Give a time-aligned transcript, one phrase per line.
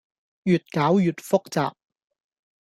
[0.45, 1.73] 越攪越複雜